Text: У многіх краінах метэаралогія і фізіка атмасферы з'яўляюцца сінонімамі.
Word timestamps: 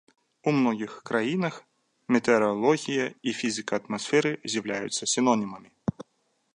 У 0.49 0.53
многіх 0.59 0.91
краінах 1.09 1.55
метэаралогія 2.17 3.05
і 3.31 3.35
фізіка 3.43 3.73
атмасферы 3.81 4.31
з'яўляюцца 4.57 5.03
сінонімамі. 5.15 5.69